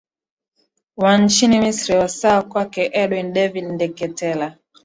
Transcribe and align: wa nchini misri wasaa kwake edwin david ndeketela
wa 0.97 1.17
nchini 1.17 1.59
misri 1.59 1.95
wasaa 1.95 2.41
kwake 2.41 2.89
edwin 2.93 3.33
david 3.33 3.63
ndeketela 3.65 4.57